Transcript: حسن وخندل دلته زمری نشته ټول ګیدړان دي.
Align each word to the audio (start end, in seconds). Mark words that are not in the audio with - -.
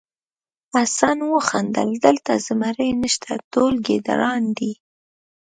حسن 0.73 1.19
وخندل 1.33 1.89
دلته 2.05 2.31
زمری 2.47 2.89
نشته 3.03 3.31
ټول 3.51 3.73
ګیدړان 3.87 4.43
دي. 4.57 4.73